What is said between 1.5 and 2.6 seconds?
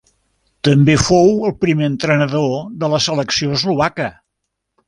primer entrenador